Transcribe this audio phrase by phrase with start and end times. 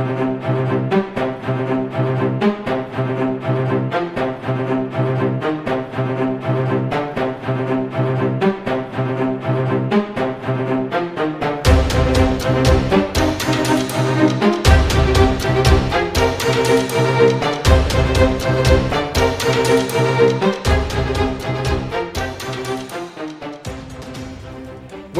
[0.00, 0.29] Thank you.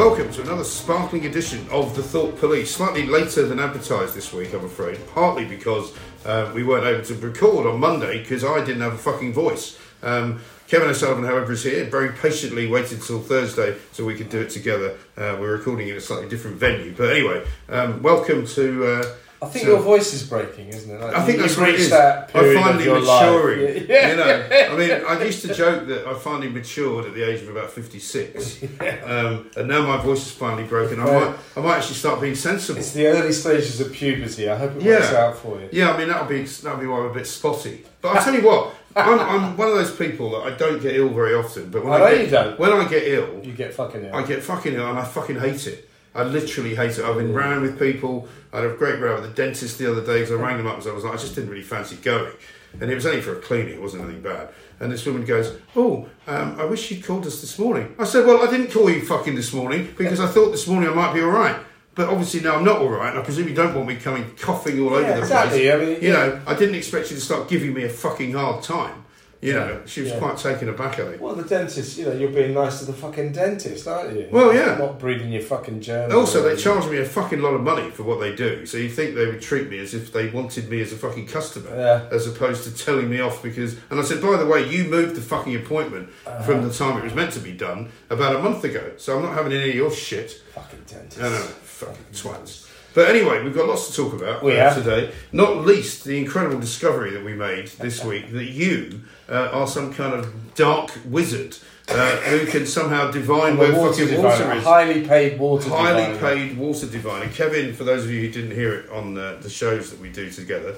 [0.00, 2.74] Welcome to another sparkling edition of the Thought Police.
[2.74, 4.98] Slightly later than advertised this week, I'm afraid.
[5.09, 8.96] Partly because uh, we weren't able to record on Monday because I didn't have a
[8.96, 9.79] fucking voice.
[10.02, 11.84] Um, Kevin O'Sullivan, however, is here.
[11.84, 14.96] Very patiently waited till Thursday so we could do it together.
[15.18, 18.87] Uh, we're recording in a slightly different venue, but anyway, um, welcome to.
[18.87, 21.01] Uh, I think So- your voice is breaking, isn't it?
[21.01, 23.87] Like, I think that's what it reached that I'm finally maturing.
[23.88, 24.10] Yeah.
[24.10, 27.41] You know, I mean, I used to joke that I finally matured at the age
[27.43, 28.63] of about 56,
[29.05, 31.01] um, and now my voice is finally broken.
[31.01, 32.80] I might, I might actually start being sensible.
[32.80, 34.49] It's the early stages of puberty.
[34.49, 34.97] I hope it Yeah.
[34.97, 35.69] works out for you.
[35.73, 37.85] Yeah, I mean that'll be that'll be why I'm a bit spotty.
[38.02, 40.95] But I'll tell you what, I'm, I'm one of those people that I don't get
[40.97, 41.71] ill very often.
[41.71, 42.59] But when I I, know get, you don't.
[42.59, 44.15] when I get ill, You get fucking ill.
[44.15, 45.90] I get fucking ill and I fucking hate it.
[46.15, 47.05] I literally hate it.
[47.05, 48.29] I've been round with people.
[48.53, 50.66] I had a great row with the dentist the other day because I rang them
[50.66, 52.33] up because I was like, I just didn't really fancy going.
[52.80, 54.49] And it was only for a cleaning, it wasn't anything bad.
[54.81, 57.95] And this woman goes, Oh, um, I wish you'd called us this morning.
[57.99, 60.91] I said, Well, I didn't call you fucking this morning because I thought this morning
[60.91, 61.57] I might be all right.
[61.95, 63.11] But obviously now I'm not all right.
[63.11, 65.61] And I presume you don't want me coming coughing all over the exactly.
[65.61, 65.72] place.
[65.72, 66.12] I mean, you yeah.
[66.12, 69.05] know, I didn't expect you to start giving me a fucking hard time.
[69.43, 70.19] You know, she was Yeah.
[70.19, 71.19] quite taken aback at it.
[71.21, 74.26] well, the dentist, you know, you're being nice to the fucking dentist, aren't you?
[74.31, 74.76] Well, yeah.
[74.76, 76.12] Not breathing your fucking germs.
[76.12, 78.66] Also, they charge me a fucking lot of money for what they do.
[78.66, 81.26] So you think they would treat me as if they wanted me as a fucking
[81.26, 82.03] customer, Yeah.
[82.14, 83.76] as opposed to telling me off because.
[83.88, 86.43] And I said, by the way, you moved the fucking appointment Uh-huh.
[86.43, 88.91] from the time it was meant to be done about a month ago.
[88.98, 90.43] So I'm not having any of your shit.
[90.54, 91.19] Fucking dentist.
[91.19, 92.66] No, no, no, fucking twats.
[92.94, 95.12] But anyway, we've got lots to talk about We uh, today.
[95.32, 99.92] Not least the incredible discovery that we made this week that you uh, are some
[99.94, 101.56] kind of dark wizard
[101.88, 105.68] uh, who can somehow divine where water fucking diviner, water a is highly paid water
[105.68, 106.18] highly diviner.
[106.18, 107.28] paid water diviner.
[107.32, 110.10] Kevin, for those of you who didn't hear it on the, the shows that we
[110.10, 110.74] do together,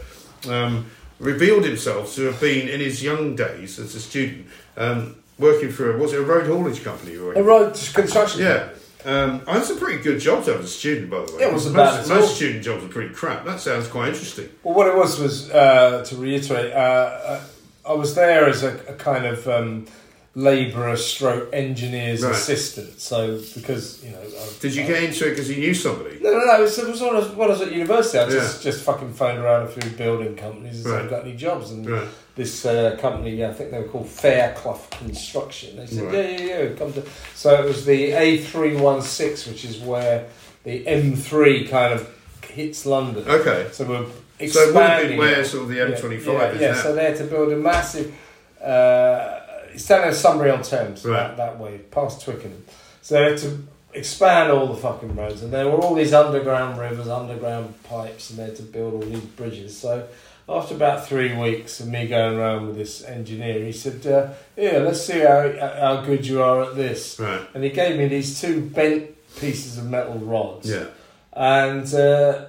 [0.48, 0.86] um,
[1.18, 4.46] revealed himself to have been in his young days as a student
[4.76, 7.16] um, working for a, was it a road haulage company?
[7.16, 8.42] Or A road construction.
[8.42, 8.68] yeah.
[9.04, 11.42] Um, I had some pretty good jobs as a student, by the way.
[11.44, 13.44] It wasn't most, bad most student jobs are pretty crap.
[13.44, 14.48] That sounds quite interesting.
[14.62, 16.72] Well, what it was was uh, to reiterate.
[16.72, 17.44] Uh, uh,
[17.84, 19.86] I was there as a, a kind of um,
[20.34, 22.32] labourer, stroke engineer's Right.
[22.34, 22.98] assistant.
[23.00, 26.18] So because you know, I, Did you get into it because you knew somebody?
[26.22, 26.58] No, no, no.
[26.58, 28.18] It was, it was when, I was, when I was at university.
[28.18, 28.30] I Yeah.
[28.30, 31.04] just just fucking phoned around a few building companies and said, Right.
[31.04, 32.08] "I've got any jobs?" And Right.
[32.34, 35.76] this uh, company, I think they were called Fairclough Construction.
[35.76, 36.12] They said.
[36.14, 37.02] "Yeah, yeah, yeah, come to."
[37.34, 40.24] So it was the A three one six, which is where
[40.64, 42.08] the M three kind of
[42.48, 43.24] hits London.
[43.28, 43.68] Okay.
[43.72, 44.06] So we're
[44.48, 45.08] So it would have expanding.
[45.10, 46.74] been where sort of the M25 yeah, is yeah.
[46.82, 48.14] So they had to build a massive.
[48.62, 49.40] Uh,
[49.74, 51.16] it's down in Sunbury on Thames Right.
[51.28, 52.64] that, that way, past Twickenham.
[53.02, 56.78] So they had to expand all the fucking roads, and there were all these underground
[56.78, 59.76] rivers, underground pipes, and they had to build all these bridges.
[59.78, 60.06] So
[60.48, 64.78] after about three weeks of me going around with this engineer, he said, uh, "Yeah,
[64.78, 67.42] let's see how how good you are at this." Right.
[67.54, 70.86] And he gave me these two bent pieces of metal rods Yeah.
[71.32, 72.46] and uh,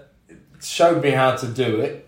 [0.62, 2.08] showed me how to do it.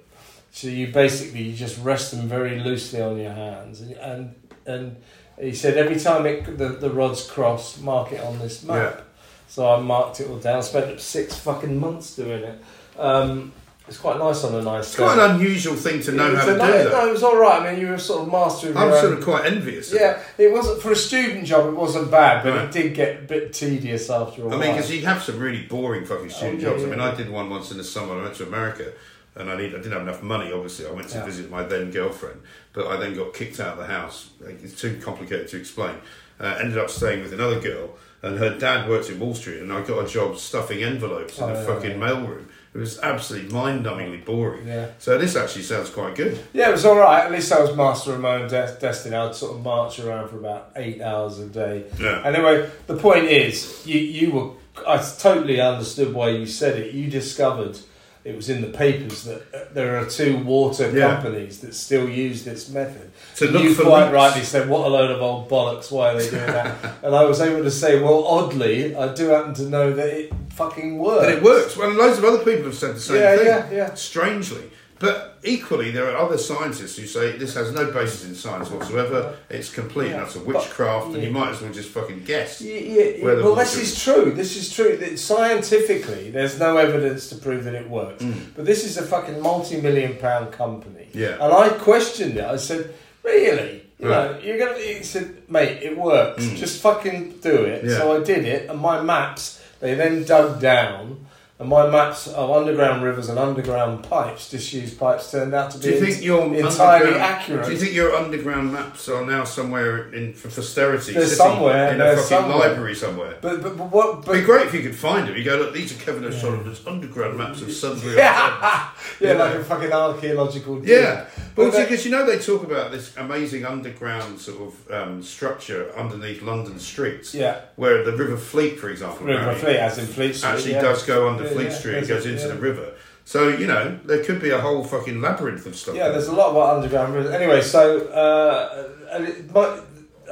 [0.51, 4.95] So you basically you just rest them very loosely on your hands, and and, and
[5.39, 9.01] he said every time it, the the rods cross, mark it on this map.
[9.47, 10.63] So I marked it all down.
[10.63, 12.59] Spent six fucking months doing it.
[12.99, 13.53] Um,
[13.87, 14.87] it's quite nice on a nice.
[14.87, 16.57] It's quite an unusual thing to know how to do.
[16.57, 17.61] No, it was all right.
[17.61, 19.91] I mean, you were sort of master of I'm own- sort of quite envious.
[19.93, 21.67] of Yeah, it wasn't for a student job.
[21.67, 22.65] It wasn't bad, but Right.
[22.65, 24.57] it did get a bit tedious after a I while.
[24.59, 26.83] mean, because you have some really boring fucking student Oh, yeah, jobs.
[26.83, 27.11] I mean, yeah.
[27.11, 28.17] I did one once in the summer.
[28.19, 28.91] I went to America,
[29.35, 30.51] and I need I didn't have enough money.
[30.51, 31.25] Obviously, I went to Yeah.
[31.25, 32.41] visit my then girlfriend,
[32.73, 34.29] but I then got kicked out of the house.
[34.63, 35.95] It's too complicated to explain.
[36.39, 37.91] Uh, ended up staying with another girl,
[38.21, 41.45] and her dad worked in Wall Street, and I got a job stuffing envelopes in
[41.45, 42.07] Oh, a yeah, fucking yeah.
[42.09, 42.45] mailroom.
[42.73, 44.67] It was absolutely mind-numbingly boring.
[44.67, 44.87] Yeah.
[44.99, 46.37] So this actually sounds quite good.
[46.51, 47.23] Yeah, it was all right.
[47.23, 49.15] At least I was master of my own de- destiny.
[49.15, 51.85] I'd sort of march around for about eight hours a day.
[51.97, 52.21] Yeah.
[52.25, 54.49] Anyway, the point is, you you were.
[54.85, 56.91] I totally understood why you said it.
[56.93, 57.77] You discovered
[58.25, 61.13] it was in the papers that uh, there are two water Yeah.
[61.21, 63.11] companies that still use this method.
[63.37, 64.13] To And look you quite leaks.
[64.13, 65.91] rightly said, "What a load of old bollocks!
[65.91, 69.27] Why are they doing that?" and I was able to say, "Well, oddly, I do
[69.29, 71.77] happen to know that it fucking works." But it works.
[71.77, 73.45] Well, loads of other people have said the same Yeah, thing.
[73.47, 73.93] yeah, yeah.
[73.93, 74.71] Strangely.
[74.97, 79.35] But equally, there are other scientists who say this has no basis in science whatsoever.
[79.49, 80.23] It's complete and Yeah.
[80.23, 82.61] utter witchcraft, and you might as well just fucking guess.
[82.61, 84.01] Yeah, yeah, well, this is.
[84.01, 84.31] true.
[84.31, 84.95] This is true.
[84.97, 88.23] That scientifically, there's no evidence to prove that it works.
[88.55, 91.09] But this is a fucking multi-million pound company.
[91.13, 91.19] Mm.
[91.19, 91.33] Yeah.
[91.43, 92.45] And I questioned it.
[92.45, 92.93] I said,
[93.23, 93.81] "Really?
[93.99, 94.29] You Right.
[94.29, 94.33] Mm.
[94.33, 96.45] know, you're gonna?" He said, "Mate, it works.
[96.55, 97.97] Just fucking do it." Yeah.
[97.97, 99.59] So I did it, and my maps.
[99.81, 101.25] They then dug down.
[101.57, 105.83] And my maps of underground rivers and underground pipes, disused pipes, turned out to be
[105.85, 107.65] Do you think your entirely accurate.
[107.65, 111.13] Do you think your underground maps are now somewhere in for posterity?
[111.13, 112.57] They're somewhere, in a they're fucking somewhere.
[112.57, 113.37] library somewhere.
[113.39, 114.19] but, but, but what?
[114.27, 115.37] It'd be great if you could find them.
[115.37, 118.17] You go, look, these are Kevin O'Sullivan's underground maps of Sudbury.
[118.17, 118.89] yeah,
[119.21, 119.33] yeah, Yeah.
[119.37, 120.81] like a fucking archaeological.
[120.81, 120.89] dig.
[120.89, 121.25] Yeah,
[121.55, 126.41] But because you know they talk about this amazing underground sort of um, structure underneath
[126.41, 127.61] London streets, Yeah.
[127.77, 130.49] where the River Fleet, for example, River Fleet, as in Fleet Street.
[130.49, 130.81] actually yeah.
[130.81, 132.93] does go under Yeah, Fleet Street goes into the river.
[133.23, 135.95] So you know there could be a whole fucking labyrinth of stuff.
[135.95, 137.31] Yeah, there's a lot about underground rivers.
[137.33, 139.45] Anyway, so uh, and it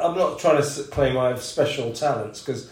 [0.02, 2.70] I'm not trying to claim I have special talents because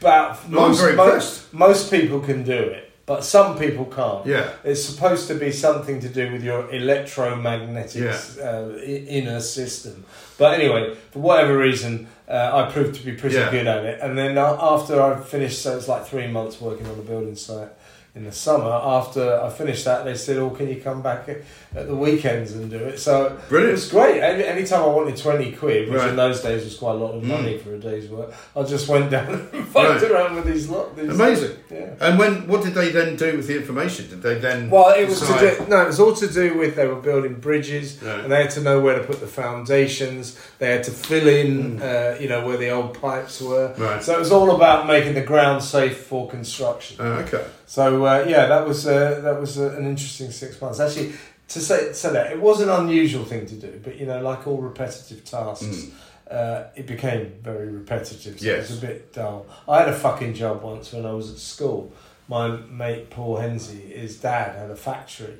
[0.00, 1.52] about No, I'm most, very mo- impressed.
[1.54, 4.26] most people can do it, but some people can't.
[4.26, 4.50] Yeah.
[4.64, 8.20] It's supposed to be something to do with your electromagnetic Yeah.
[8.42, 10.04] uh, i- inner system.
[10.38, 13.50] But anyway, for whatever reason, uh, I proved to be pretty Yeah.
[13.50, 14.00] good at it.
[14.00, 17.68] And then after I finished, so it's like three months working on the building site
[18.14, 18.70] in the summer.
[18.70, 21.28] After I finished that, they said, "Oh, can you come back
[21.76, 23.70] at the weekends and do it?" So Brilliant.
[23.70, 24.20] it was great.
[24.22, 26.10] Any anytime I wanted twenty quid, which Right.
[26.10, 27.26] in those days was quite a lot of Mm.
[27.28, 30.10] money for a day's work, I just went down and fucked Right.
[30.10, 30.96] around with these lot.
[30.96, 31.50] These Amazing.
[31.70, 31.86] Yeah.
[32.00, 34.08] And when what did they then do with the information?
[34.08, 34.70] Did they then?
[34.70, 37.34] Well, it was to do, no, it was all to do with they were building
[37.34, 40.38] bridges, and they had to know where to put the foundations.
[40.58, 43.72] They had to fill in, uh, you know, where the old pipes were.
[43.76, 44.02] Right.
[44.02, 46.96] So it was all about making the ground safe for construction.
[47.00, 47.44] Oh, okay.
[47.66, 50.80] So uh, yeah, that was uh, that was uh, an interesting six months.
[50.80, 51.12] Actually,
[51.48, 54.46] to say say that it was an unusual thing to do, but you know, like
[54.46, 55.64] all repetitive tasks.
[55.66, 55.90] Mm.
[56.30, 58.64] Uh, it became very repetitive, so Yes.
[58.64, 59.44] it was a bit dull.
[59.68, 61.92] I had a fucking job once when I was at school.
[62.28, 65.34] My mate Paul Hensey, his dad had a factory,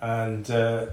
[0.00, 0.86] and uh,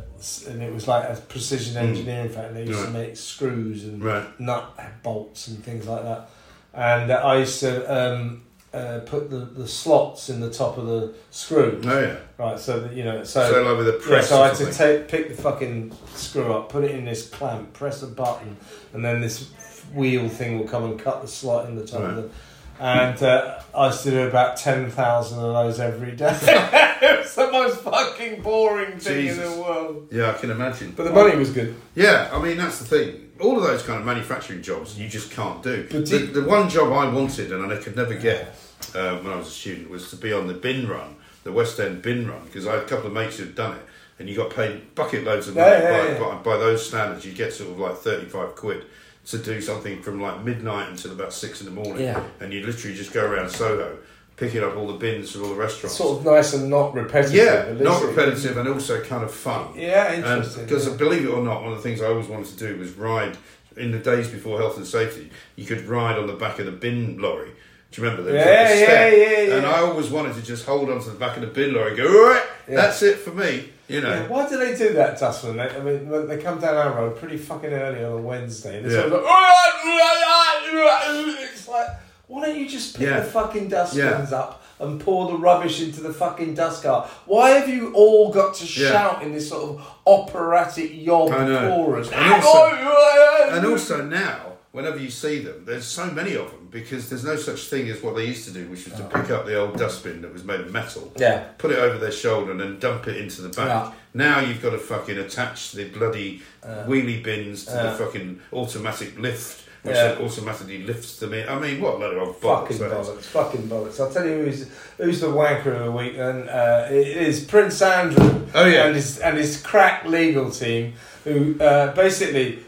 [0.48, 1.88] and it was like a precision Mm.
[1.90, 2.54] engineering factory.
[2.66, 4.40] They used to make screws and Right.
[4.40, 6.30] nut bolts and things like that.
[6.76, 8.44] And uh, I used to um,
[8.76, 12.18] uh, put the, the slots in the top of the screw, Oh yeah.
[12.38, 12.60] right?
[12.60, 14.30] So that you know, So, so, like with a yeah, press.
[14.30, 17.74] so I had to take pick the fucking screw up, put it in this clamp,
[17.74, 18.58] press a button,
[18.94, 19.50] and then this
[19.94, 22.24] wheel thing will come and cut the slot in the top of Right.
[22.24, 22.30] the.
[22.78, 26.38] And uh, I used to do about ten thousand of those every day.
[26.42, 30.10] it was the most fucking boring thing in the world.
[30.12, 30.92] yeah, I can imagine.
[30.92, 31.74] But the money was good.
[31.96, 33.32] Yeah, I mean that's the thing.
[33.40, 35.88] All of those kind of manufacturing jobs you just can't do.
[35.90, 38.54] But The, the one job I wanted and I could never get
[38.94, 41.80] uh, when I was a student was to be on the bin run, the West
[41.80, 43.86] End bin run, because I had a couple of mates who'd done it,
[44.20, 46.36] and you got paid bucket loads of money Yeah, yeah, by, yeah.
[46.36, 47.26] By, by those standards.
[47.26, 48.86] You get sort of like thirty-five quid
[49.28, 52.24] to do something from like midnight until about six in the morning, Yeah.
[52.40, 53.98] and you literally just go around Soho
[54.38, 55.98] picking up all the bins from all the restaurants.
[55.98, 57.36] Sort of nice and not repetitive.
[57.36, 59.70] yeah, not repetitive and also kind of fun.
[59.76, 60.66] Yeah, interesting.
[60.66, 60.96] Because yeah.
[60.96, 63.38] believe it or not, one of the things I always wanted to do was ride
[63.78, 65.32] in the days before health and safety.
[65.56, 67.52] You could ride on the back of the bin lorry.
[67.96, 68.30] Do you remember?
[68.30, 69.56] There was Yeah, like a yeah, step, yeah, yeah.
[69.58, 71.90] And I always wanted to just hold on to the back of the bin lorry
[71.90, 72.76] and go, all right, Yeah.
[72.76, 73.70] that's it for me.
[73.88, 74.10] You know.
[74.10, 75.58] Yeah, why do they do that, Dustman?
[75.58, 78.80] They, I mean, they come down our road pretty fucking early on a Wednesday.
[78.82, 79.02] And Yeah.
[79.04, 79.22] it's like,
[81.54, 81.88] it's like,
[82.28, 83.20] why don't you just pick Yeah.
[83.20, 87.08] the fucking dustbins up and pour the rubbish into the fucking dust cart?
[87.26, 88.92] Why have you all got to Yeah.
[88.92, 92.12] shout in this sort of operatic yob chorus?
[92.12, 92.72] And also-
[93.52, 97.38] And also now, whenever you see them, there's so many of them because there's no
[97.38, 99.78] such thing as what they used to do, which was to pick up the old
[99.78, 101.46] dustbin that was made of metal, yeah.
[101.58, 103.68] put it over their shoulder, and then dump it into the back.
[103.68, 103.92] Yeah.
[104.14, 106.42] Now you've got to fucking attach the bloody
[106.86, 107.84] wheelie bins to Yeah.
[107.84, 110.18] the fucking automatic lift, which Yeah.
[110.22, 111.48] automatically lifts them in.
[111.48, 113.08] I mean, what a load of old bollocks Fucking that is.
[113.08, 114.00] bollocks, fucking bollocks.
[114.02, 114.68] I'll tell you who's
[114.98, 118.48] who's the wanker of the week, and uh, it is Prince Andrew.
[118.54, 118.86] Oh, yeah.
[118.88, 122.60] and his and his crack legal team, who uh, basically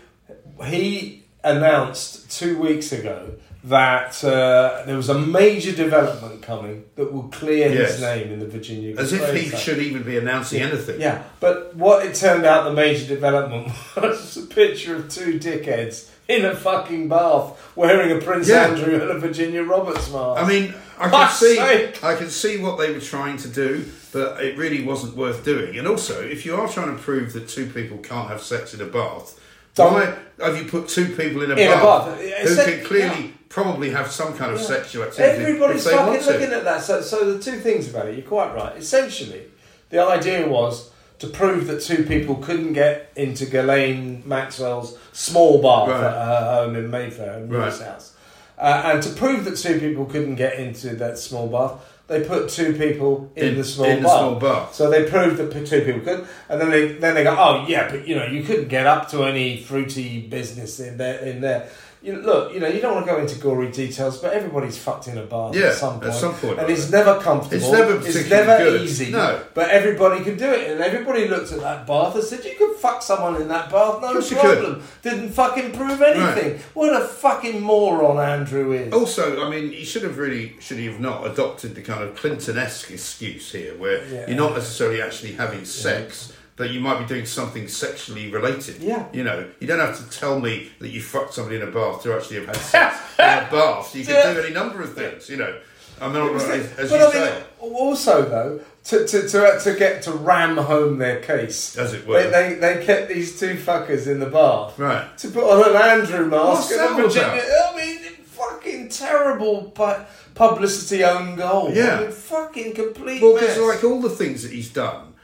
[0.65, 3.31] he announced two weeks ago
[3.69, 7.93] that uh, there was a major development coming that will clear Yes.
[7.93, 8.95] his name in the Virginia.
[8.97, 11.01] As if he should even be announcing anything.
[11.01, 16.09] Yeah, but what it turned out the major development was a picture of two dickheads
[16.27, 18.67] in a fucking bath wearing a Prince Yeah.
[18.67, 20.41] Andrew and a Virginia Roberts mask.
[20.41, 22.03] I mean, I can see, sake.
[22.03, 25.77] I can see what they were trying to do, but it really wasn't worth doing.
[25.77, 28.81] And also, if you are trying to prove that two people can't have sex in
[28.81, 29.39] a bath,
[29.75, 32.19] Don't- why have you put two people in a In a bath, bath.
[32.47, 33.31] who can clearly yeah.
[33.49, 34.65] Probably have some kind of Yeah.
[34.67, 36.83] sexual activity Everybody's fucking looking at that.
[36.83, 38.73] So, so the two things about it, you're quite right.
[38.77, 39.43] Essentially,
[39.89, 40.89] the idea was
[41.19, 46.03] to prove that two people couldn't get into Ghislaine Maxwell's small bath Right.
[46.03, 47.71] at her home in Mayfair, in Right.
[47.73, 48.11] House.
[48.59, 51.73] Uh, and to prove that two people couldn't get into that small bath,
[52.07, 54.39] they put two people in, the small in the bath.
[54.39, 54.71] small.
[54.73, 57.89] So they proved that two people could, and then they then they go, oh yeah,
[57.89, 61.19] but you know you couldn't get up to any fruity business in there.
[61.19, 61.69] In there,
[62.01, 64.77] you know, look, you know you don't want to go into gory details, but everybody's
[64.77, 66.69] fucked in a bath Yeah, at some at point, some point, and right.
[66.69, 67.57] it's never comfortable.
[67.57, 68.81] It's never it's never good.
[68.83, 69.11] easy.
[69.11, 69.41] No.
[69.53, 72.77] but everybody can do it, and everybody looked at that bath and said, "You could
[72.77, 74.59] fuck someone in that bath, no Of you could.
[74.59, 76.59] problem." Didn't fucking prove anything.
[76.75, 78.93] What a fucking moron Andrew is.
[78.93, 82.15] Also, I mean, he should have really, should he have not adopted the kind of
[82.15, 84.25] Clinton-esque excuse here, where Yeah.
[84.27, 88.77] you're not necessarily actually having sex, but you might be doing something sexually related.
[88.79, 89.05] Yeah.
[89.13, 92.01] You know, you don't have to tell me that you fucked somebody in a bath
[92.03, 93.95] to actually have had sex in a bath.
[93.95, 94.33] You can Yeah.
[94.33, 95.29] do any number of things.
[95.29, 95.55] You know,
[96.01, 96.43] I'm not as,
[96.77, 97.43] as but you I say.
[97.61, 101.93] mean, also though, to, to, to, uh, to get to ram home their case, As
[101.93, 102.23] it were.
[102.23, 105.15] they, they, they kept these two fuckers in the bath Right.
[105.17, 107.73] to put on an Andrew mask What's and that about?
[107.73, 110.05] I mean, fucking terrible pu-
[110.37, 111.73] publicity own goal.
[111.73, 112.09] Yeah.
[112.09, 115.15] Fucking complete Well, because like all the things that he's done,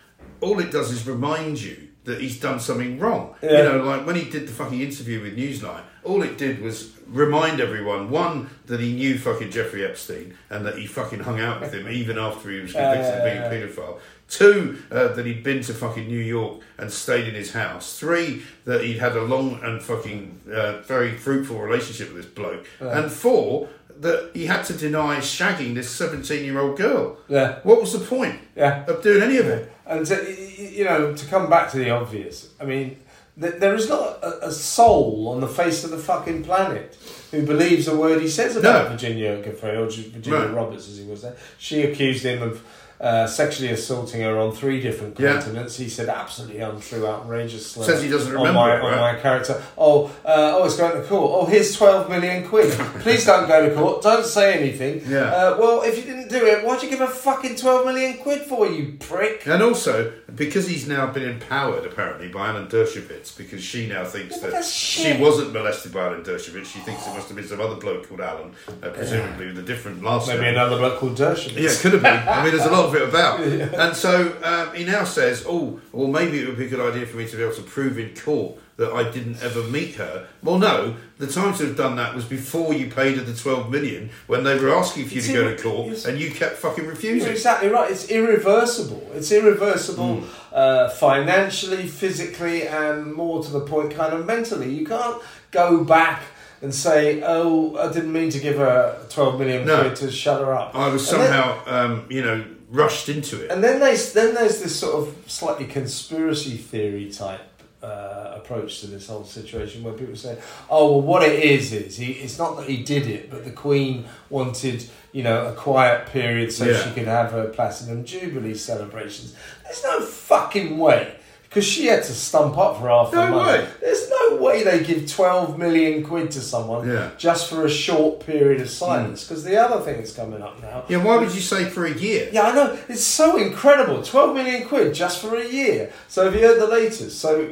[0.42, 3.36] all it does is remind you that he's done something wrong.
[3.42, 3.52] Yeah.
[3.52, 6.93] You know, like when he did the fucking interview with Newsnight, all it did was
[7.08, 11.62] remind everyone one that he knew fucking Jeffrey Epstein and that he fucking hung out
[11.62, 14.00] with him even after he was convicted of being a paedophile.
[14.30, 18.00] Two, uh, that he'd been to fucking New York and stayed in his house.
[18.00, 22.66] Three, that he'd had a long and fucking uh, very fruitful relationship with this bloke.
[22.80, 23.70] And four,
[24.00, 27.18] that he had to deny shagging this 17 year old girl.
[27.28, 27.60] Yeah.
[27.64, 28.86] What was the point Yeah.
[28.86, 29.72] of doing any of it?
[29.86, 32.98] And to, you know, to come back to the obvious, I mean,
[33.36, 36.98] there is not a, a soul on the face of the fucking planet
[37.32, 38.90] who believes a word he says about No.
[38.92, 40.54] Virginia Giuffre or Virginia Right.
[40.54, 41.36] Roberts, as he was there.
[41.58, 42.64] She accused him of
[43.04, 45.34] uh, sexually assaulting her on three different Yeah.
[45.34, 45.78] continents.
[45.78, 49.62] He said absolutely untrue, outrageous Says he doesn't on remember my, it, on my character.
[49.78, 51.32] Oh, uh, oh, it's going to court.
[51.36, 52.72] Oh, here's twelve million quid.
[53.02, 54.02] Please don't go to court.
[54.02, 55.04] Don't say anything.
[55.06, 55.26] Yeah.
[55.26, 58.42] Uh, well, if you didn't do it, why'd you give a fucking twelve million quid
[58.44, 59.46] for, you prick?
[59.46, 64.42] And also, because he's now been empowered apparently by Alan Dershowitz, because she now thinks
[64.42, 66.66] Yeah, that she wasn't molested by Alan Dershowitz.
[66.68, 69.64] She thinks it must have been some other bloke called Alan, uh, presumably with a
[69.64, 70.56] different last Maybe name.
[70.56, 71.58] another bloke called Dershowitz.
[71.58, 72.28] Yeah, it could have been.
[72.28, 73.40] I mean, there's a lot of it about.
[73.84, 77.06] And so um, he now says, oh, well, maybe it would be a good idea
[77.06, 80.28] for me to be able to prove in court that I didn't ever meet her.
[80.42, 83.70] Well, no, the time to have done that was before you paid her the 12
[83.70, 86.56] million when they were asking for you It's to go to court and you kept
[86.58, 87.32] fucking You're refusing.
[87.32, 87.92] exactly right.
[87.92, 89.12] It's irreversible.
[89.14, 90.26] It's irreversible Hmm.
[90.52, 94.74] uh, financially, physically, and more to the point, kind of mentally.
[94.74, 95.22] You can't
[95.52, 96.24] go back
[96.64, 99.94] and say, "Oh, I didn't mean to give her twelve million No.
[99.94, 103.52] to shut her up." I was And then- somehow, um, you know, rushed into it.
[103.52, 107.42] And then there's then there's this sort of slightly conspiracy theory type
[107.82, 110.38] uh, approach to this whole situation, where people say,
[110.70, 113.52] "Oh, well, what it is is he, it's not that he did it, but the
[113.52, 116.82] Queen wanted you know a quiet period so Yeah.
[116.84, 121.16] she could have her platinum jubilee celebrations." There's no fucking way.
[121.54, 123.60] Because she had to stump up for half the No money.
[123.60, 123.68] way.
[123.80, 127.12] There's no way they give 12 million quid to someone Yeah.
[127.16, 129.24] just for a short period of silence.
[129.24, 131.94] Because the other thing that's coming up now Yeah, why would you say for a
[131.94, 132.30] year?
[132.32, 132.76] yeah, I know.
[132.90, 134.02] It's so incredible.
[134.02, 135.92] 12 million quid just for a year.
[136.08, 137.20] So have you heard the latest?
[137.20, 137.48] So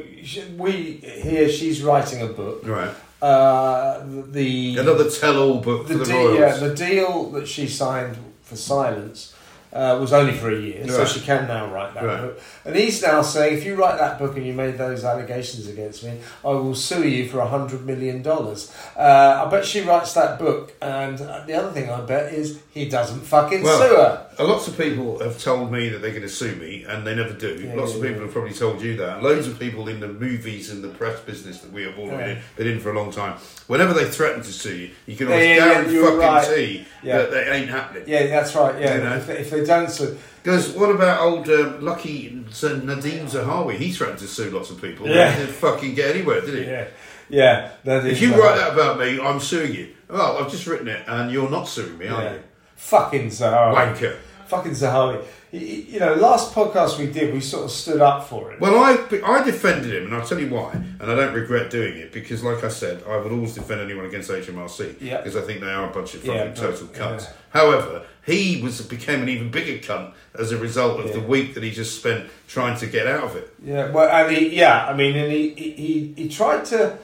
[0.58, 0.72] we
[1.04, 2.62] here, she's writing a book.
[2.66, 2.90] Right.
[3.22, 4.00] Uh,
[4.32, 6.38] the Another tell-all book the, for the de- royals.
[6.40, 9.32] yeah, the deal that she signed for silence
[9.72, 12.20] uh, was only for a year, so she can now write that Right.
[12.20, 12.40] book.
[12.64, 16.04] And he's now saying, if you write that book and you made those allegations against
[16.04, 18.70] me, I will sue you for a hundred million dollars.
[18.96, 22.88] Uh, I bet she writes that book, and the other thing I bet is he
[22.88, 24.26] doesn't fucking Well, sue her.
[24.38, 27.32] Lots of people have told me that they're going to sue me, and they never
[27.32, 27.54] do.
[27.54, 28.22] Yeah, Lots yeah, of people yeah.
[28.24, 29.22] have probably told you that.
[29.22, 32.38] Loads of people in the movies and the press business that we have all been,
[32.56, 33.38] been in for a long time.
[33.66, 36.54] Whenever they threaten to sue you, you can always guarantee fucking right.
[36.54, 37.18] tea Yeah.
[37.18, 38.04] that they ain't happening.
[38.06, 38.80] Yeah, that's right.
[38.80, 39.16] Yeah, You know?
[39.16, 43.76] if, they, if they don't sue, Because what about old um, Lucky Nadhim Zahawi?
[43.76, 45.06] He threatened to sue lots of people.
[45.08, 45.30] Yeah.
[45.32, 46.70] He didn't fucking get anywhere, did he?
[46.70, 46.88] yeah,
[47.28, 47.70] yeah.
[47.84, 49.94] If you write that about me, I'm suing you.
[50.08, 52.42] Well, I've just written it, and you're not suing me, are you?
[52.86, 53.74] Fucking Zahawi.
[53.74, 54.16] Wanker.
[54.46, 55.24] Fucking Zahawi.
[55.52, 58.60] You know, last podcast we did, we sort of stood up for it.
[58.60, 60.72] Well, I I defended him, and I'll tell you why.
[60.72, 64.06] And I don't regret doing it because, like I said, I would always defend anyone
[64.06, 65.18] against HMRC Yeah.
[65.18, 67.22] because I think they are a bunch of fucking but- total cunts.
[67.24, 67.32] yeah.
[67.50, 71.62] However, he was became an even bigger cunt as a result of the week that
[71.62, 73.52] he just spent trying to get out of it.
[73.62, 76.96] Yeah, well, and he, yeah, I mean, and he, he, he tried to.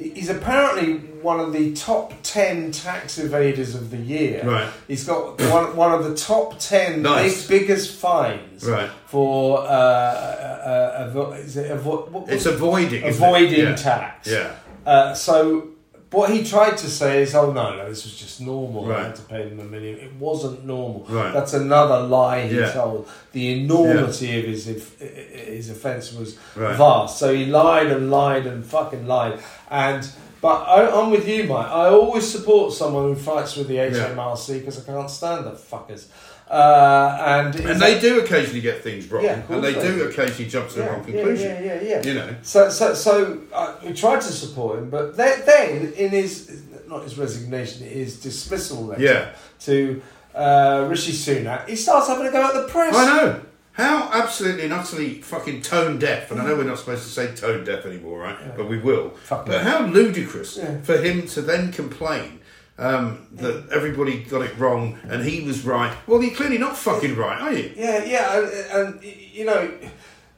[0.00, 4.42] He's apparently one of the top ten tax evaders of the year.
[4.44, 4.68] Right.
[4.88, 7.46] He's got one, one of the top ten Nice.
[7.46, 8.88] big, biggest fines Right.
[9.06, 13.26] for uh, uh, uh, avo- is it avo- It's avoiding, isn't it?
[13.26, 13.74] avoiding Yeah.
[13.76, 14.28] tax.
[14.28, 14.52] Yeah.
[14.86, 15.68] Uh, so
[16.10, 18.86] what he tried to say is, oh no, no, this was just normal.
[18.86, 18.98] Right.
[19.00, 19.98] I had to pay them a million.
[19.98, 21.06] It wasn't normal.
[21.08, 21.32] Right.
[21.32, 22.72] That's another lie he Yeah.
[22.72, 23.08] told.
[23.32, 26.76] The enormity of his his offence was Right.
[26.76, 27.18] vast.
[27.18, 29.38] So he lied and lied and fucking lied.
[29.70, 30.08] And
[30.42, 31.66] but I, I'm with you, Mike.
[31.66, 36.06] I always support someone who fights with the HMRC because I can't stand the fuckers.
[36.50, 37.16] Uh,
[37.46, 40.08] and And they do occasionally get things wrong, Yeah, and they they do do.
[40.08, 41.64] occasionally jump to the yeah, wrong conclusion.
[41.64, 42.02] yeah, yeah, yeah.
[42.02, 42.34] You know.
[42.42, 47.04] So, so, so uh, we tried to support him, but then, then in his not
[47.04, 49.28] his resignation, his dismissal letter Yeah.
[49.60, 50.02] to
[50.34, 52.96] uh, Rishi Sunak, he starts having a go at the press.
[52.96, 53.40] I know.
[53.74, 57.32] How absolutely and utterly fucking tone deaf, and I know we're not supposed to say
[57.34, 58.56] tone deaf anymore, right?
[58.56, 59.10] But we will.
[59.10, 59.70] Fuck but me.
[59.70, 60.80] how ludicrous Yeah.
[60.82, 62.39] for him to then complain
[62.80, 65.94] um, that everybody got it wrong and he was right.
[66.06, 67.72] Well, you're clearly not fucking right, are you?
[67.76, 68.48] Yeah, yeah, and,
[68.94, 69.70] and you know,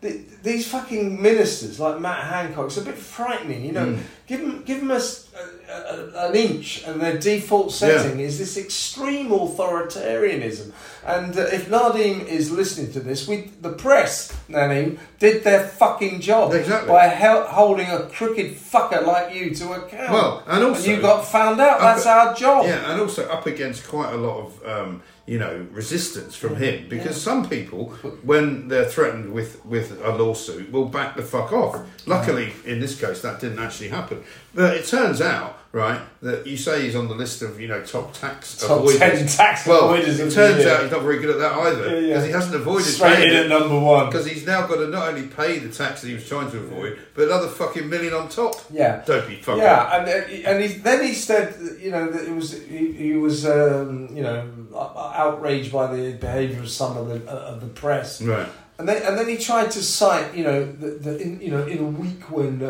[0.02, 3.64] th these fucking ministers like Matt Hancock, it's a bit frightening.
[3.64, 3.99] You know, Mm.
[4.26, 8.38] give them give them a, s- a- a- an inch, and their default setting is
[8.38, 10.73] this extreme authoritarianism.
[11.04, 16.21] And uh, if Nadhim is listening to this, we the press, Nadhim, did their fucking
[16.21, 16.88] job Exactly.
[16.88, 20.12] by hel- holding a crooked fucker like you to account.
[20.12, 21.81] Well, and also- you got found out.
[21.81, 22.66] Up- That's our job.
[22.66, 26.88] Yeah, and also up against quite a lot of um, you know resistance from him
[26.88, 27.90] because some people,
[28.22, 31.80] when they're threatened with with a lawsuit, will back the fuck off.
[32.06, 34.24] Luckily, in this case, that didn't actually happen.
[34.54, 37.82] But it turns out, right, that you say he's on the list of you know
[37.82, 38.98] top tax Top avoiders.
[38.98, 42.04] 10 tax well, avoiders it turns out he's not very good at that either because
[42.04, 42.24] yeah.
[42.24, 44.06] he hasn't avoided Straight paying in at number one.
[44.06, 46.58] Because he's now got to not only pay the tax that he was trying to
[46.58, 48.54] avoid, but another fucking million on top.
[48.70, 49.02] Yeah.
[49.04, 49.62] Don't be fucking.
[49.62, 53.12] Yeah, and uh, and he, then he said, you know, that it was he, he
[53.14, 57.68] was, um, you know, outraged by the behaviour of some of the uh, of the
[57.68, 58.48] press, Right.
[58.78, 61.66] And then and then he tried to cite, you know, that that in you know
[61.66, 62.66] in a week when a,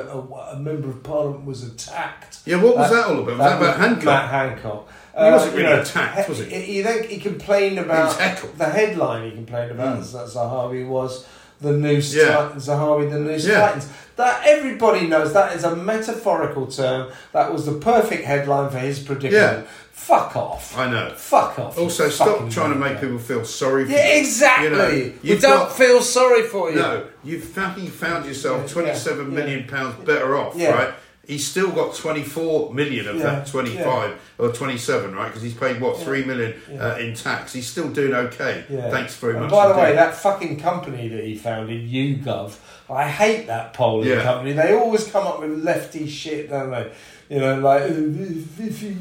[0.55, 2.39] a member of parliament was attacked.
[2.45, 3.27] Yeah, what was that all about?
[3.27, 4.05] Was that about Hancock?
[4.05, 4.89] Matt Hancock.
[5.17, 6.45] He wasn't Uh, you really know, attacked, was he?
[6.61, 8.57] He, then he complained about heckled.
[8.59, 9.31] the headline.
[9.31, 10.13] He complained about Mm.
[10.13, 11.27] that Zahawi was
[11.61, 12.51] the noose Yeah.
[12.57, 13.61] Zahawi the noose Yeah.
[13.61, 13.89] Titans.
[14.17, 17.11] That everybody knows that is a metaphorical term.
[17.33, 19.67] That was the perfect headline for his predicament.
[19.93, 20.77] Fuck off.
[20.77, 21.11] I know.
[21.17, 21.79] Fuck off.
[21.79, 24.21] Also, stop trying to make people feel sorry for Yeah, you.
[24.21, 24.65] exactly.
[24.67, 24.89] You know,
[25.23, 26.77] we you've don't got- feel sorry for you.
[26.77, 30.71] No, you've fucking found yourself Yeah, twenty-seven yeah, million pounds better off, Yeah.
[30.73, 30.95] right?
[31.25, 35.27] He's still got 24 million of Yeah, that 25 or 27, right?
[35.29, 36.85] Because he's paid what three million Yeah.
[36.85, 37.53] uh, in tax.
[37.53, 38.65] He's still doing okay.
[38.69, 38.91] Yeah.
[38.91, 39.53] Thanks very and much.
[39.53, 39.99] By the way, indeed.
[39.99, 42.55] that fucking company that he founded, YouGov,
[42.91, 44.23] I hate that polling Yeah.
[44.25, 44.53] company.
[44.53, 46.91] They always come up with lefty shit, don't they?
[47.33, 48.97] You know, like "Uh, if, if you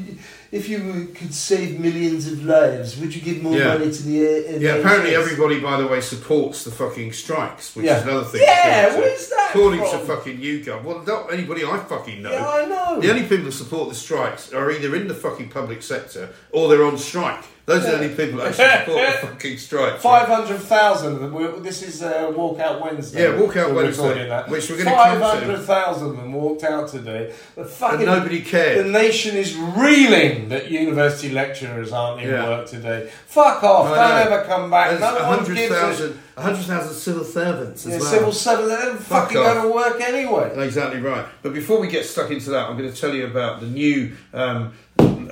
[0.58, 0.78] if you
[1.14, 3.68] could save millions of lives, would you give more Yeah.
[3.74, 7.86] money to the uh, yeah, apparently everybody, by the way, supports the fucking strikes, which
[7.86, 7.98] Yeah.
[7.98, 8.42] is another thing.
[8.42, 10.06] Yeah, what is that According to from?
[10.06, 10.82] fucking YouGov.
[10.84, 12.32] Well, not anybody I fucking know.
[12.32, 13.00] Yeah, I know.
[13.00, 16.68] The only people that support the strikes are either in the fucking public sector or
[16.68, 17.44] they're on strike.
[17.64, 21.32] Those are the only people that actually support the fucking hundred thousand of them.
[21.32, 23.22] We're, this is uh, Walkout Wednesday.
[23.22, 25.24] Yeah, Walkout Wednesday, which we're Five to.
[25.24, 27.32] hundred thousand of them walked out today.
[27.54, 28.84] The fucking nobody cared.
[28.84, 32.48] The nation is reeling that university lecturers aren't in Yeah.
[32.48, 33.10] work today.
[33.26, 33.88] Fuck off!
[33.88, 34.98] Don't ever come back.
[34.98, 38.08] No one gives a 100,000 100,000 civil servants as yeah, well.
[38.10, 38.68] civil servants.
[38.74, 39.54] They don't Fuck fucking off.
[39.54, 40.52] go to work anyway.
[40.64, 41.26] Exactly right.
[41.42, 44.12] But before we get stuck into that, I'm going to tell you about the new
[44.32, 44.72] um,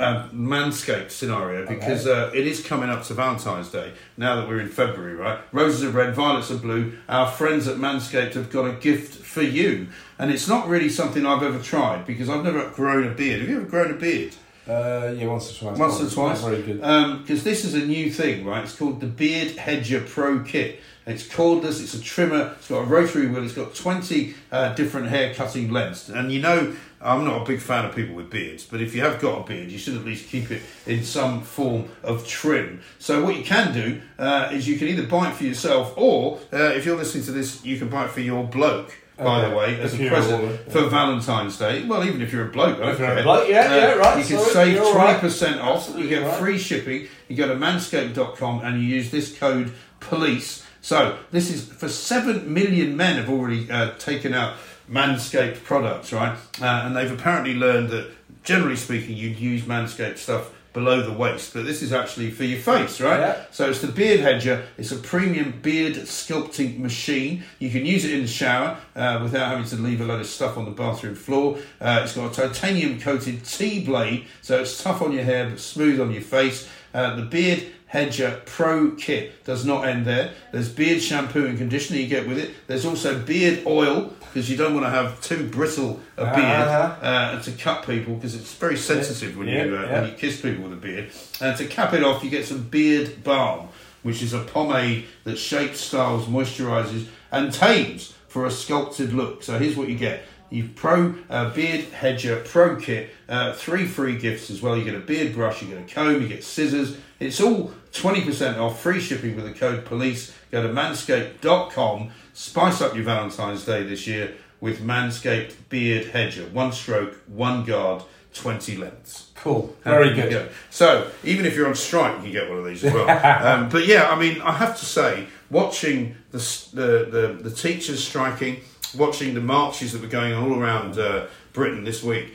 [0.00, 4.60] uh, Manscaped scenario because uh, it is coming up to Valentine's Day now that we're
[4.60, 5.38] in February, right?
[5.52, 6.98] Roses are red, violets are blue.
[7.08, 9.88] Our friends at Manscaped have got a gift for you.
[10.18, 13.40] And it's not really something I've ever tried because I've never grown a beard.
[13.40, 14.34] Have you ever grown a beard?
[14.70, 15.78] Uh, yeah, once or twice.
[15.78, 16.42] Once or Not twice.
[16.42, 16.80] Very good.
[16.80, 18.62] Because this is a new thing, right?
[18.62, 20.80] It's called the Beard Hedger Pro Kit.
[21.06, 25.09] It's cordless, it's a trimmer, it's got a rotary wheel, it's got 20 uh, different
[25.09, 26.09] hair cutting lengths.
[26.09, 29.00] And you know, I'm not a big fan of people with beards, but if you
[29.00, 32.83] have got a beard, you should at least keep it in some form of trim.
[32.98, 36.38] So, what you can do uh, is you can either buy it for yourself, or
[36.52, 38.94] uh, if you're listening to this, you can buy it for your bloke.
[39.24, 41.85] By the way, as a present woman, for Valentine's Day.
[41.85, 43.22] Well, even if you're a bloke, I don't care.
[43.22, 45.20] bloke, yeah, yeah, right, You can save twenty right.
[45.20, 45.92] percent off.
[45.96, 46.38] You get right.
[46.38, 47.09] free shipping.
[47.28, 50.66] You go to manscaped.com and you use this code police.
[50.80, 54.56] So this is for seven million men have already uh, taken out
[54.90, 56.37] Manscaped products, right?
[56.61, 58.11] Uh, and they've apparently learned that
[58.42, 62.61] generally speaking, you'd use Manscaped stuff below the waist, but this is actually for your
[62.61, 63.20] face, right?
[63.20, 63.44] Yeah.
[63.50, 64.66] So it's the Beard Hedger.
[64.78, 67.42] It's a premium beard sculpting machine.
[67.59, 70.26] You can use it in the shower uh, without having to leave a load of
[70.26, 71.59] stuff on the bathroom floor.
[71.80, 75.59] Uh, it's got a titanium coated T blade, so it's tough on your hair but
[75.59, 76.68] smooth on your face.
[76.92, 80.33] Uh, the Beard Hedger Pro Kit does not end there.
[80.53, 82.50] There's beard shampoo and conditioner you get with it.
[82.66, 87.05] There's also beard oil because you don't want to have too brittle a beard Uh-huh.
[87.07, 90.00] uh, to cut people because it's very sensitive when Yeah, you uh, yeah.
[90.03, 91.11] when you kiss people with a beard.
[91.40, 93.68] And to cap it off, you get some beard balm,
[94.05, 99.42] which is a pomade that shapes, styles, moisturizes, and tames for a sculpted look.
[99.42, 100.22] So here's what you get.
[100.50, 104.76] You pro uh, beard hedger pro kit, uh, three free gifts as well.
[104.76, 106.96] You get a beard brush, you get a comb, you get scissors.
[107.20, 110.34] It's all 20% off, free shipping with the code police.
[110.50, 116.44] Go to manscaped.com, spice up your Valentine's Day this year with Manscaped Beard Hedger.
[116.46, 118.02] One stroke, one guard,
[118.34, 119.30] 20 lengths.
[119.36, 119.74] Cool.
[119.84, 120.30] Very good.
[120.30, 120.48] go?
[120.68, 123.08] So even if you're on strike, you can get one of these as well.
[123.46, 126.38] um, but yeah, I mean, I have to say, watching the
[126.72, 128.60] the the, the teachers striking,
[128.94, 132.35] watching the marches that were going on all around uh, Britain this week,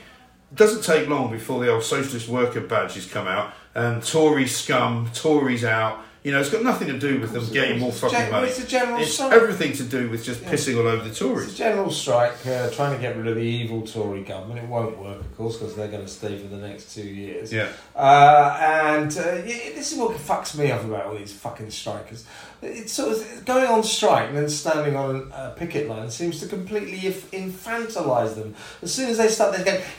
[0.54, 5.66] doesn't take long before the old socialist worker badges come out and Tory scum, Tories
[5.66, 6.05] out.
[6.26, 8.48] You know, it's got nothing to do with them getting more fucking gen- money.
[8.48, 9.32] it's a general It's strike.
[9.32, 11.54] everything to do with just pissing all over the It's Tories.
[11.54, 14.60] a general strike uh, trying to get rid of the evil Tory government.
[14.60, 17.54] It won't work, of course, because they're going to stay for the next two years.
[17.54, 17.68] Yeah.
[17.96, 22.26] Uh, and uh, yeah, this is what fucks me up about all these fucking strikers.
[22.64, 26.48] It's sort of going on strike and then standing on a picket line seems to
[26.48, 28.56] completely inf- infantilise them.
[28.82, 29.80] As soon as they start, they go.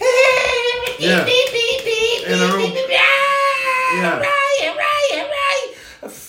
[0.98, 1.20] Yeah.
[1.20, 1.28] All-
[3.98, 4.22] Yeah.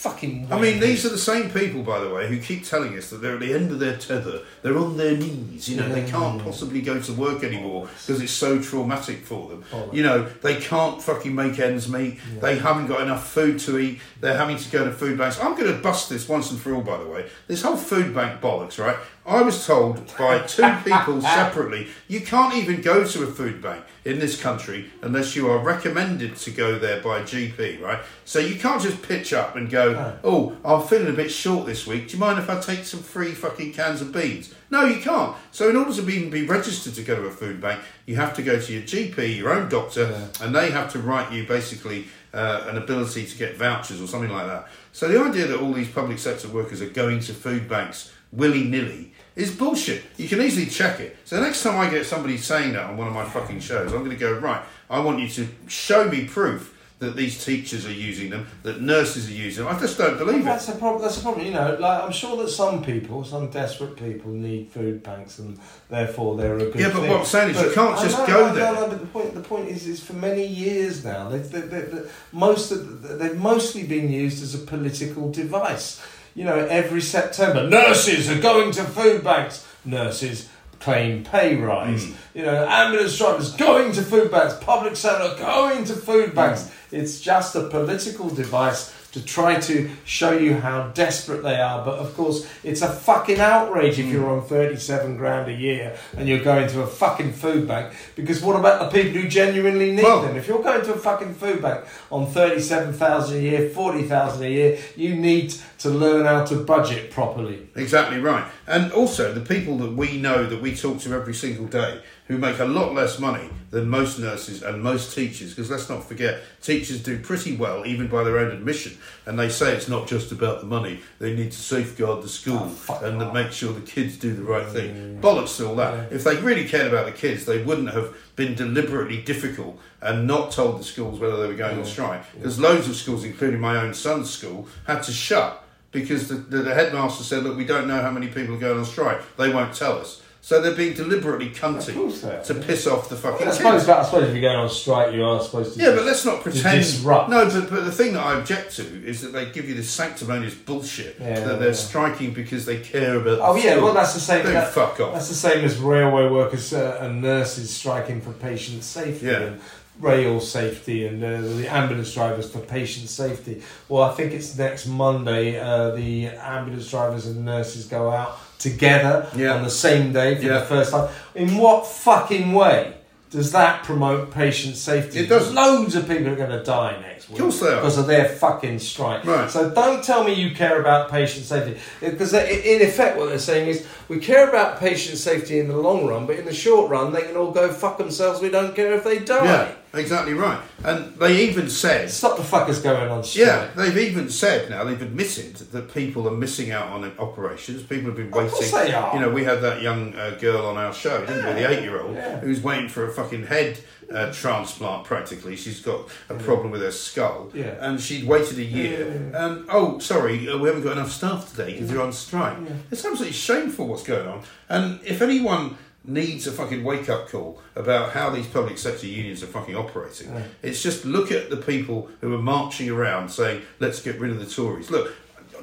[0.06, 0.48] A fucking.
[0.52, 3.22] I mean, these are the same people, by the way, who keep telling us that
[3.22, 4.42] they're at the end of their tether.
[4.62, 5.70] They're on their knees.
[5.70, 9.64] You know, they can't possibly go to work anymore because it's so traumatic for them.
[9.92, 12.20] You know, they can't fucking make ends meet.
[12.42, 14.00] They haven't got enough food to eat.
[14.20, 15.40] They're having to go to food banks.
[15.40, 17.30] I'm going to bust this once and for all, by the way.
[17.48, 18.98] This whole food bank bollocks, right?
[19.26, 23.84] I was told by two people separately, you can't even go to a food bank
[24.06, 28.00] in this country unless you are recommended to go there by a GP, right?
[28.24, 31.88] So you can't just pitch up and go, oh, I'm feeling a bit short this
[31.88, 32.08] week.
[32.08, 34.54] Do you mind if I take some free fucking cans of beans?
[34.70, 35.36] No, you can't.
[35.52, 38.36] So in order to even be registered to go to a food bank, you have
[38.36, 42.08] to go to your GP, your own doctor, and they have to write you basically
[42.34, 44.68] uh, an ability to get vouchers or something like that.
[44.92, 48.64] So the idea that all these public sector workers are going to food banks willy
[48.64, 50.04] nilly is bullshit.
[50.18, 51.18] You can easily check it.
[51.26, 53.94] So the next time I get somebody saying that on one of my fucking shows,
[53.94, 54.64] I'm going to go right.
[54.90, 59.30] I want you to show me proof that these teachers are using them, that nurses
[59.30, 59.76] are using them.
[59.76, 60.46] I just don't believe it.
[60.46, 61.02] That's a problem.
[61.02, 61.46] That's a problem.
[61.46, 65.60] You know, like I'm sure that some people, some desperate people, need food banks, and
[65.90, 66.76] therefore they're a good.
[66.76, 67.12] Yeah, but thing.
[67.12, 68.74] what I'm saying is you can't just know, go there.
[68.74, 71.62] No, no, but the point, the point is, is for many years now, they've, they
[71.62, 76.02] they they most of, they've mostly been used as a political device.
[76.34, 79.68] You know, every September, nurses are going to food banks.
[79.86, 82.06] Nurses claim pay rise.
[82.06, 82.14] Hmm.
[82.34, 84.56] You know, ambulance drivers going to food banks.
[84.62, 86.68] Public sector going to food banks.
[86.68, 86.74] Hmm.
[86.92, 91.84] It's just a political device to try to show you how desperate they are.
[91.84, 94.12] But of course, it's a fucking outrage if mm.
[94.12, 97.94] you're on 37 grand a year and you're going to a fucking food bank.
[98.16, 100.38] Because what about the people who genuinely need Well- them?
[100.38, 104.78] If you're going to a fucking food bank on 37,000 a year, 40,000 a year,
[104.96, 107.68] you need to learn how to budget properly.
[107.76, 108.46] Exactly right.
[108.68, 112.38] And also, the people that we know that we talk to every single day who
[112.38, 116.42] make a lot less money than most nurses and most teachers, because let's not forget,
[116.62, 118.98] teachers do pretty well even by their own admission.
[119.26, 122.72] And they say it's not just about the money, they need to safeguard the school
[122.90, 123.34] Oh, and off.
[123.34, 125.20] make sure the kids do the right thing.
[125.20, 125.22] Mm.
[125.22, 126.12] Bollocks to all that.
[126.12, 130.52] If they really cared about the kids, they wouldn't have been deliberately difficult and not
[130.52, 132.24] told the schools whether they were going on strike.
[132.36, 136.58] Because loads of schools, including my own son's school, had to shut because the, the,
[136.60, 139.20] the headmaster said, look, we don't know how many people are going on strike.
[139.38, 140.22] They won't tell us.
[140.48, 143.58] So they're being deliberately cunty to piss off the fucking I kids.
[143.58, 145.84] suppose, I suppose if you're going on strike, you are supposed to.
[145.84, 146.86] Yeah, but let's not pretend.
[146.86, 147.30] disrupt.
[147.30, 149.90] No, but, but the thing that I object to is that they give you this
[149.90, 151.74] sanctimonious bullshit Yeah, that they're yeah.
[151.74, 153.40] striking because they care about.
[153.42, 154.46] Oh yeah, well that's the same.
[154.46, 155.16] Don't that- fuck off.
[155.16, 159.26] That's the same as railway workers uh, and nurses striking for patient safety.
[159.26, 159.42] Yeah.
[159.42, 159.62] And
[160.00, 163.62] rail safety and uh, the ambulance drivers for patient safety.
[163.90, 165.60] Well, I think it's next Monday.
[165.60, 169.54] Uh, the ambulance drivers and nurses go out together Yeah.
[169.54, 170.60] on the same day for Yeah.
[170.60, 171.10] the first time.
[171.36, 172.94] In what fucking way?
[173.30, 175.20] Does that promote patient safety?
[175.20, 175.54] It doesn't.
[175.54, 178.80] Loads of people are going to die next week Of course because of their fucking
[178.80, 179.26] strike.
[179.26, 179.52] Right.
[179.52, 183.68] So don't tell me you care about patient safety because in effect what they're saying
[183.68, 187.12] is we care about patient safety in the long run, but in the short run
[187.14, 188.42] they can all go fuck themselves.
[188.42, 189.46] We don't care if they die.
[189.46, 190.60] Yeah, exactly right.
[190.84, 193.48] And they even said, Stop the fuckers going on strike.
[193.48, 197.84] yeah, they've even said now they've admitted that people are missing out on operations.
[197.84, 198.52] People have been waiting.
[198.52, 199.14] course they are.
[199.14, 201.62] You know, we had that young uh, girl on our show, didn't we?
[201.62, 202.40] The eight-year-old Yeah.
[202.40, 203.80] who's waiting for a fucking head.
[204.10, 205.58] Uh, transplant practically.
[205.58, 207.76] She's got a problem with her skull, Yeah.
[207.82, 209.30] and she'd waited a year.
[209.34, 209.46] Yeah.
[209.46, 212.58] And oh, sorry, uh, we haven't got enough staff today because you're on strike.
[212.90, 214.44] It's absolutely shameful what's going on.
[214.70, 219.44] And if anyone needs a fucking wake up call about how these public sector unions
[219.44, 220.32] are fucking operating.
[220.64, 224.40] It's just look at the people who are marching around saying, let's get rid of
[224.40, 224.90] the Tories.
[224.90, 225.14] Look,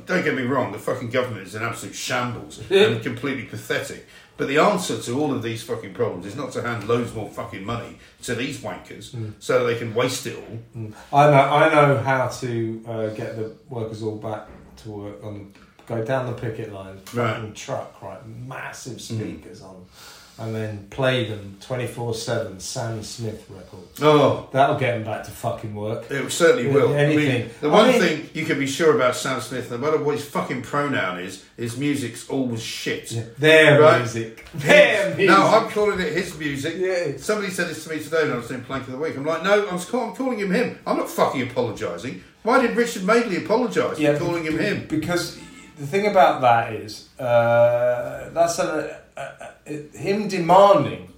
[0.06, 4.06] don't get me wrong, the fucking government is an absolute shambles and completely pathetic.
[4.36, 7.28] But the answer to all of these fucking problems is not to hand loads more
[7.30, 9.32] fucking money to these wankers mm.
[9.38, 10.58] so they can waste it all.
[10.76, 10.92] Mm.
[11.12, 11.36] I know.
[11.36, 15.52] I know how to uh, get the workers all back to work on.
[15.86, 17.34] Go down the picket line, Right.
[17.34, 18.26] fucking truck, right?
[18.26, 19.00] Massive mm.
[19.00, 19.84] speakers on,
[20.36, 22.58] and then play them twenty four seven.
[22.58, 24.02] Sam Smith records.
[24.02, 26.10] Oh, That'll get them back to fucking work.
[26.10, 26.92] It certainly will.
[26.92, 27.40] I Anything.
[27.42, 29.98] mean, the I one mean- thing you can be sure about Sam Smith, no matter
[29.98, 33.12] what his fucking pronoun is, his music's always shit.
[33.38, 33.98] Their Right.
[34.00, 34.44] music.
[34.54, 35.28] Their music.
[35.28, 36.74] No, I'm calling it his music.
[36.78, 37.16] Yeah.
[37.18, 39.16] Somebody said this to me today when I was doing Plank of the Week.
[39.16, 40.78] I'm like, no, I'm, I'm calling him him.
[40.86, 42.24] I'm not fucking apologising.
[42.42, 44.86] Why did Richard Madeley apologise Yeah, for calling him him?
[44.88, 45.36] Because
[45.78, 49.30] the thing about that is, uh, that's a, Uh,
[49.66, 51.12] uh, him demanding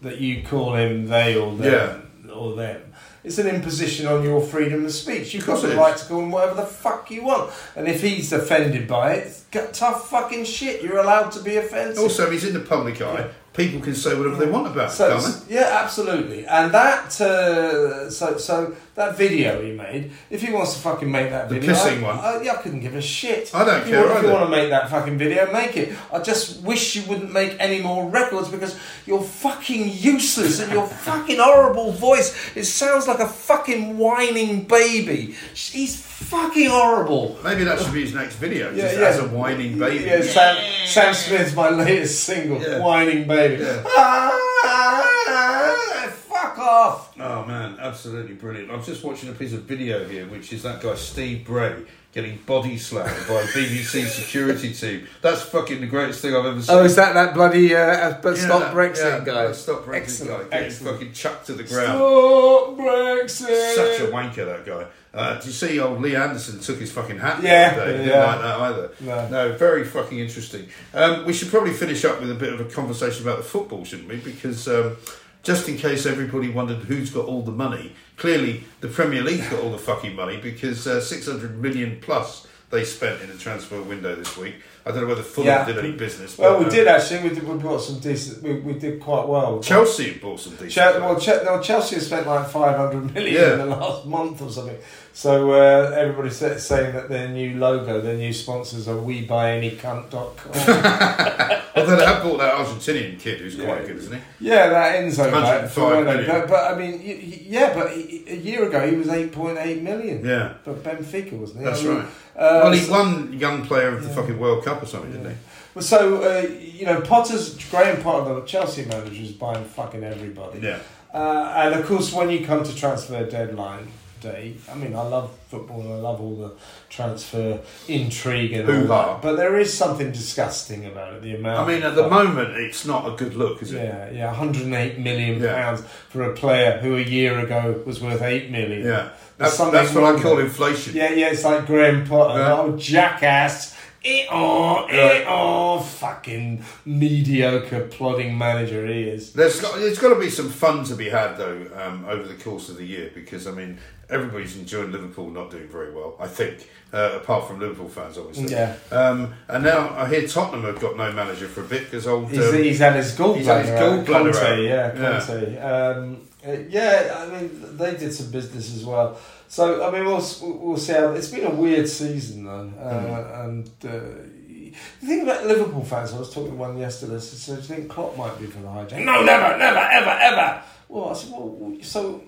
[0.00, 2.92] that you call him they or them or them.
[3.24, 5.34] It's an imposition on your freedom of speech.
[5.34, 7.52] You've got the right to call him whatever the fuck you want.
[7.76, 10.82] And if he's offended by it, tough fucking shit.
[10.82, 12.02] You're allowed to be offensive.
[12.02, 13.28] Also, he's in the public eye.
[13.54, 15.54] People can say whatever they want about So him, can't they?
[15.56, 20.10] yeah, absolutely, and that uh, so so that video he made.
[20.30, 22.18] If he wants to fucking make that The video, pissing I, one.
[22.18, 23.54] I, yeah, I couldn't give a shit.
[23.54, 25.94] I don't If care want- If you want to make that fucking video, make it.
[26.10, 30.86] I just wish you wouldn't make any more records because you're fucking useless and your
[31.08, 32.34] fucking horrible voice.
[32.56, 35.36] It sounds like a fucking whining baby.
[35.54, 36.02] He's
[36.32, 37.38] fucking horrible.
[37.44, 39.06] Maybe that should be his next video, Yeah, just yeah.
[39.08, 40.04] as a whining baby.
[40.04, 42.78] Yeah, Sam, Sam Smith's my latest single, Yeah.
[42.80, 43.62] Whining Baby.
[43.62, 43.84] Yeah.
[44.64, 47.18] Ah, fuck off.
[47.18, 48.70] Oh man, absolutely brilliant.
[48.70, 52.38] I'm just watching a piece of video here, which is that guy Steve Bray getting
[52.46, 55.06] body slammed by a BBC security team.
[55.20, 56.76] That's fucking the greatest thing I've ever seen.
[56.76, 59.46] Oh, is that that bloody uh, but Yeah, stop that- Brexit yeah, guy?
[59.48, 60.48] that Stop Brexit Excellent, guy.
[60.50, 60.96] Getting excellent.
[60.98, 61.98] fucking chucked to the ground.
[61.98, 63.74] Stop Brexit.
[63.74, 64.86] Such a wanker, that guy.
[65.14, 67.98] Uh, do you see old Lee Anderson took his fucking hat Yeah, other day?
[67.98, 68.90] Didn't like that either.
[69.30, 69.56] No.
[69.58, 70.68] very fucking interesting.
[70.94, 73.84] Um, we should probably finish up with a bit of a conversation about the football,
[73.84, 74.16] shouldn't we?
[74.16, 74.96] Because um,
[75.42, 79.60] just in case everybody wondered who's got all the money, clearly the Premier League's got
[79.62, 84.14] all the fucking money because uh, 600 million plus they spent in the transfer window
[84.14, 84.54] this week.
[84.84, 85.64] I don't know whether Fulham Yeah.
[85.64, 86.36] did any business.
[86.36, 87.28] Well, but, we uh, did actually.
[87.28, 87.46] We did.
[87.48, 88.42] We bought some decent.
[88.42, 89.60] We, we did quite well.
[89.60, 90.72] Chelsea bought some decent.
[90.72, 91.12] Chelsea, players.
[91.12, 93.52] well, Che- no, Chelsea has spent like 500 million Yeah.
[93.52, 94.76] in the last month or something.
[95.14, 100.52] So uh, everybody's saying that their new logo, their new sponsors are WeBuyAnyCunt.com.
[101.76, 103.66] Although they have bought that Argentinian kid who's Yeah.
[103.66, 104.20] quite good, isn't he?
[104.48, 105.30] yeah, that Enzo.
[105.30, 106.04] back 105 for Renault.
[106.04, 106.26] million.
[106.30, 107.00] But, but I mean,
[107.46, 110.24] yeah, but a year ago he was 8.8 million.
[110.24, 110.54] Yeah.
[110.64, 111.64] But Benfica, wasn't he?
[111.66, 112.06] That's I mean, right.
[112.36, 114.14] uh, well, he won Young Player of the Yeah.
[114.14, 115.36] fucking World Cup or something, didn't he?
[115.74, 120.60] Well, so uh, you know, Potter's Graham Potter, the Chelsea manager, is buying fucking everybody.
[120.60, 120.78] Yeah.
[121.12, 123.88] Uh, and of course, when you come to transfer deadline
[124.20, 126.52] day, I mean, I love football and I love all the
[126.88, 127.58] transfer
[127.88, 129.06] intrigue and all Hoo-ha.
[129.14, 129.22] that.
[129.22, 131.22] But there is something disgusting about it.
[131.22, 131.58] The amount.
[131.68, 133.82] I mean, at the moment, it's not a good look, is it?
[133.82, 135.54] Yeah, yeah, 108 million Yeah.
[135.54, 138.82] pounds for a player who a year ago was worth 8 million.
[138.86, 139.10] Yeah.
[139.38, 140.94] There's That's, something that's what I wrong call inflation.
[140.94, 142.52] Yeah, yeah, it's like Graham Potter, Yeah.
[142.60, 143.76] oh jackass.
[144.04, 145.24] Eh oh, eh Right.
[145.28, 149.32] oh, fucking mediocre plodding manager he is.
[149.32, 152.34] There's got, there's got to be some fun to be had though um, over the
[152.34, 153.78] course of the year because I mean
[154.10, 156.16] everybody's enjoying Liverpool not doing very well.
[156.18, 158.52] I think uh, apart from Liverpool fans, obviously.
[158.52, 158.76] Yeah.
[158.90, 162.28] Um, and now I hear Tottenham have got no manager for a bit because old.
[162.30, 164.62] He's, um, he's had his gallbladder he's had his gallbladder Conte, out.
[164.62, 165.24] yeah, Yeah.
[165.24, 165.58] Conte.
[165.58, 169.16] Um, uh, yeah, I mean, they did some business as well.
[169.52, 171.12] So, I mean, we'll, we'll see how...
[171.12, 172.72] It's been a weird season, though.
[172.80, 177.56] Uh, And uh, the thing about Liverpool fans, I was talking to one yesterday, so
[177.56, 179.04] do you think Klopp might be for the hijack?
[179.04, 180.62] No, never, never, ever, ever!
[180.88, 182.22] Well, I said, well, so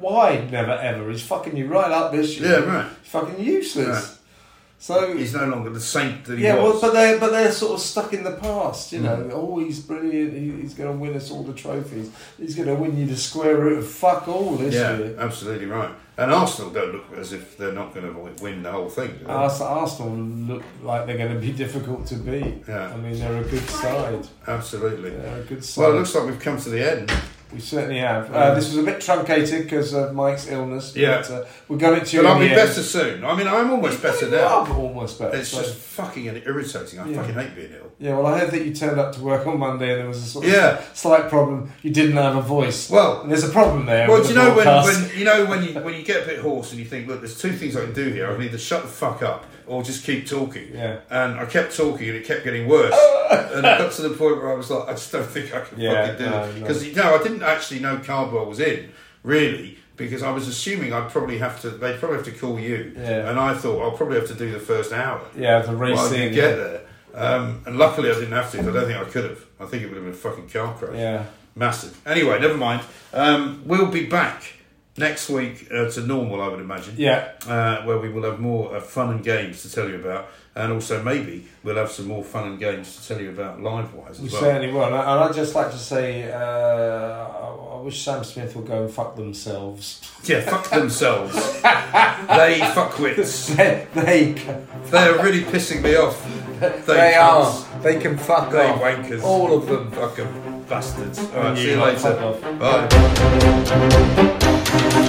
[0.00, 1.08] why never ever?
[1.12, 2.58] He's fucking you right up this year.
[2.58, 2.90] Yeah, right.
[3.04, 3.86] He's fucking useless.
[3.86, 4.17] Right.
[4.80, 7.72] So He's no longer the saint that he yeah, well, but they're but they're sort
[7.74, 9.16] of stuck in the past, you know.
[9.16, 9.30] Mm.
[9.32, 10.32] Oh, he's brilliant.
[10.34, 12.12] He, he's going to win us all the trophies.
[12.38, 15.16] He's going to win you the square root of fuck all this yeah, year.
[15.18, 15.90] absolutely right.
[16.16, 19.18] And Arsenal don't look as if they're not going to win the whole thing.
[19.18, 19.32] do they?
[19.32, 22.62] Arsenal look like they're going to be difficult to beat.
[22.68, 22.92] Yeah.
[22.92, 24.26] I mean, they're a good side.
[24.46, 25.10] Absolutely.
[25.10, 25.82] They're a good side.
[25.82, 27.12] Well, it looks like we've come to the end.
[27.52, 28.32] We certainly have.
[28.32, 30.92] Uh, this was a bit truncated because of Mike's illness.
[30.92, 31.24] But, Yeah.
[31.30, 32.18] uh, we got it to.
[32.18, 33.24] But I'll be better soon.
[33.24, 34.46] I mean, I'm almost better now.
[34.64, 35.36] are almost better.
[35.36, 36.98] It's so- just fucking irritating.
[37.00, 37.16] I Yeah.
[37.22, 37.86] fucking hate being ill.
[37.98, 40.18] Yeah, well, I heard that you turned up to work on Monday and there was
[40.18, 40.78] a sort of Yeah.
[40.94, 41.72] slight problem.
[41.82, 42.88] You didn't have a voice.
[42.90, 44.08] Well, And there's a problem there.
[44.08, 46.38] well, do you know when, when you know when you when you get a bit
[46.40, 48.30] hoarse and you think, look, there's two things I can do here.
[48.30, 50.68] I can either shut the fuck up or just keep talking.
[50.74, 50.96] Yeah.
[51.10, 52.94] And I kept talking and it kept getting worse.
[53.30, 55.60] and it got to the point where I was like, I just don't think I
[55.60, 56.60] can Yeah, fucking do no, it no.
[56.60, 58.90] because you know I didn't actually know Cardwell was in
[59.22, 59.78] really.
[59.96, 63.28] Because I was assuming I'd probably have to, they'd probably have to call you, Yeah.
[63.30, 65.20] and I thought I'll probably have to do the first hour.
[65.36, 66.32] Yeah, the racing.
[66.32, 66.80] get there.
[67.14, 68.60] Um, and luckily I didn't have to.
[68.60, 69.44] I don't think I could have.
[69.58, 70.94] I think it would have been a fucking car crash.
[70.94, 71.24] Yeah.
[71.56, 72.00] Massive.
[72.06, 72.82] Anyway, never mind.
[73.12, 74.44] Um, we'll be back
[74.98, 76.94] next week uh, to normal, I would imagine.
[76.96, 77.32] Yeah.
[77.46, 80.28] Uh, where we will have more uh, fun and games to tell you about.
[80.54, 83.94] And also, maybe we'll have some more fun and games to tell you about live
[83.94, 84.42] wise We as well.
[84.42, 84.84] certainly will.
[84.86, 86.38] And I'd just like to say, uh,
[87.76, 90.00] I wish Sam Smith would go and fuck themselves.
[90.24, 91.34] Yeah, fuck themselves.
[91.62, 93.54] they fuckwits.
[93.54, 94.32] they, they,
[94.90, 96.26] They're really pissing me off.
[96.58, 97.54] They, they are.
[97.82, 98.80] They can fuck They off.
[98.80, 99.22] wankers.
[99.22, 99.92] All of them.
[99.92, 101.20] Fucking bastards.
[101.20, 102.26] All right, see you you lot fuck later.
[102.58, 104.37] off.
[104.70, 105.08] Bye.